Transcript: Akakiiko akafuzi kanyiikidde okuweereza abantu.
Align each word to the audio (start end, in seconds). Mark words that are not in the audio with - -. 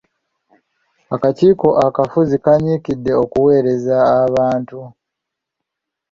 Akakiiko 1.15 1.67
akafuzi 1.87 2.35
kanyiikidde 2.43 3.11
okuweereza 3.23 3.97
abantu. 4.23 4.79